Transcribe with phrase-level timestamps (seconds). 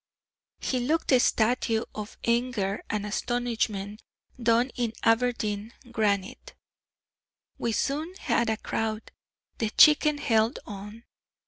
[0.61, 4.01] He looked a statue of anger and astonishment,
[4.41, 6.55] done in Aberdeen granite.
[7.59, 9.11] We soon had a crowd;
[9.59, 11.03] the Chicken held on.